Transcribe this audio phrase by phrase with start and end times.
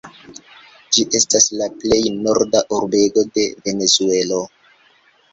[0.95, 4.41] Ĝi estas la plej norda urbego de Venezuelo.